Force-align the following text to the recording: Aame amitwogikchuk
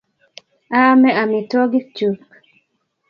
Aame 0.79 1.09
amitwogikchuk 1.21 2.19